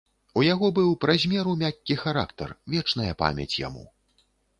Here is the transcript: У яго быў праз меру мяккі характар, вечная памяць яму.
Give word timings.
У 0.39 0.43
яго 0.53 0.69
быў 0.77 0.87
праз 1.03 1.25
меру 1.33 1.53
мяккі 1.63 1.97
характар, 2.03 2.53
вечная 2.77 3.13
памяць 3.21 3.59
яму. 3.67 3.85